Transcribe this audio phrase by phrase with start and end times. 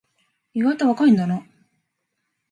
[0.55, 1.45] 意外と若いんだな